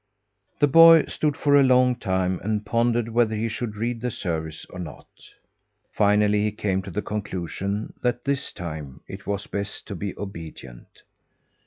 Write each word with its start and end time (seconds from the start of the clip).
The 0.57 0.65
boy 0.67 1.05
stood 1.05 1.37
for 1.37 1.53
a 1.53 1.61
long 1.61 1.95
time 1.95 2.39
and 2.43 2.65
pondered 2.65 3.09
whether 3.09 3.35
he 3.35 3.47
should 3.47 3.75
read 3.75 4.01
the 4.01 4.09
service 4.09 4.65
or 4.71 4.79
not. 4.79 5.05
Finally, 5.93 6.41
he 6.41 6.51
came 6.51 6.81
to 6.81 6.89
the 6.89 7.03
conclusion 7.03 7.93
that, 8.01 8.25
this 8.25 8.51
time, 8.51 9.01
it 9.07 9.27
was 9.27 9.45
best 9.45 9.85
to 9.89 9.95
be 9.95 10.17
obedient. 10.17 11.03